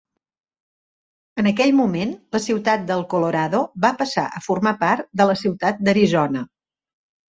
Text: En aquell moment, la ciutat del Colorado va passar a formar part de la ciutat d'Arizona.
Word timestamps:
En 1.43 1.49
aquell 1.51 1.75
moment, 1.81 2.15
la 2.37 2.43
ciutat 2.47 2.89
del 2.89 3.05
Colorado 3.13 3.63
va 3.87 3.95
passar 4.03 4.27
a 4.27 4.45
formar 4.51 4.77
part 4.85 5.11
de 5.23 5.33
la 5.33 5.41
ciutat 5.47 5.89
d'Arizona. 5.89 6.49